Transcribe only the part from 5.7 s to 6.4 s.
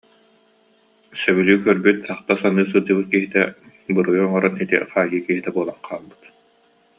хаалбыт